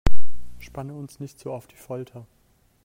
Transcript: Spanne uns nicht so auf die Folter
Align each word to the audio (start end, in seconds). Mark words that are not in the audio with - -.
Spanne 0.57 0.95
uns 0.95 1.19
nicht 1.19 1.37
so 1.39 1.53
auf 1.53 1.67
die 1.67 1.75
Folter 1.75 2.25